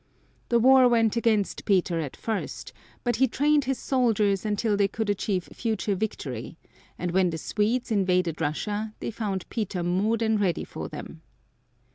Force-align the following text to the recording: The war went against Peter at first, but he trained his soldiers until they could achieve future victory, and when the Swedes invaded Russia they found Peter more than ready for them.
The 0.49 0.57
war 0.57 0.87
went 0.89 1.15
against 1.15 1.63
Peter 1.63 1.99
at 1.99 2.17
first, 2.17 2.73
but 3.03 3.17
he 3.17 3.27
trained 3.27 3.65
his 3.65 3.77
soldiers 3.77 4.47
until 4.47 4.75
they 4.75 4.87
could 4.87 5.11
achieve 5.11 5.43
future 5.53 5.93
victory, 5.93 6.57
and 6.97 7.11
when 7.11 7.29
the 7.29 7.37
Swedes 7.37 7.91
invaded 7.91 8.41
Russia 8.41 8.95
they 8.99 9.11
found 9.11 9.47
Peter 9.51 9.83
more 9.83 10.17
than 10.17 10.39
ready 10.39 10.63
for 10.63 10.89
them. 10.89 11.21